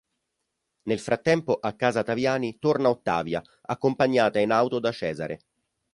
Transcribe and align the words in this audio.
Nel 0.87 0.99
frattempo 0.99 1.57
a 1.61 1.73
casa 1.75 2.01
Taviani 2.01 2.57
torna 2.57 2.89
Ottavia 2.89 3.39
accompagnata 3.61 4.39
in 4.39 4.49
auto 4.51 4.79
da 4.79 4.91
Cesare. 4.91 5.41